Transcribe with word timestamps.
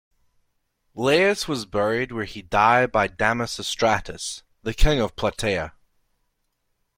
Laius 0.95 1.47
was 1.47 1.67
buried 1.67 2.11
where 2.11 2.25
he 2.25 2.41
died 2.41 2.91
by 2.91 3.07
Damasistratus, 3.07 4.41
the 4.63 4.73
king 4.73 4.99
of 4.99 5.15
Plataea. 5.15 5.73